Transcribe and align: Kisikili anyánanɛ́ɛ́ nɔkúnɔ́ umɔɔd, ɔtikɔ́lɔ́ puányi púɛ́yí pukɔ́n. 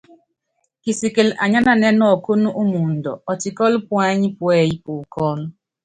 Kisikili 0.83 1.33
anyánanɛ́ɛ́ 1.43 1.95
nɔkúnɔ́ 1.99 2.55
umɔɔd, 2.61 3.03
ɔtikɔ́lɔ́ 3.31 3.83
puányi 3.87 4.27
púɛ́yí 4.37 4.73
pukɔ́n. 4.83 5.39